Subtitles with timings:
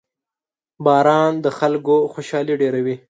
[0.85, 2.95] •باران د خلکو خوشحالي ډېروي.